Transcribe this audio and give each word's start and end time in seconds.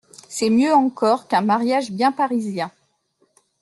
C'est 0.27 0.49
mieux 0.49 0.73
encore 0.73 1.27
qu'un 1.27 1.41
mariage 1.41 1.91
bien 1.91 2.11
parisien. 2.11 2.71